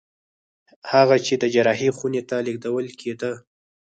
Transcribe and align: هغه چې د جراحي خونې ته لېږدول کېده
هغه 0.91 1.15
چې 1.25 1.33
د 1.41 1.43
جراحي 1.53 1.89
خونې 1.97 2.21
ته 2.29 2.35
لېږدول 2.45 2.87
کېده 2.99 3.31